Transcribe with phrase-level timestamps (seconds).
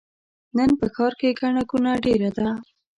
[0.57, 2.47] نن په ښار کې ګڼه ګوڼه ډېره ده.